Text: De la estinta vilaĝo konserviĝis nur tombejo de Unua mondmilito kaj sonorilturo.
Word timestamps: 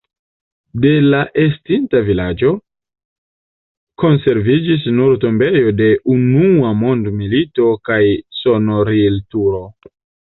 De 0.83 0.91
la 1.13 1.17
estinta 1.41 1.99
vilaĝo 2.05 2.53
konserviĝis 4.03 4.87
nur 5.01 5.13
tombejo 5.25 5.73
de 5.81 5.89
Unua 6.15 6.71
mondmilito 6.81 7.69
kaj 7.91 7.99
sonorilturo. 8.39 9.61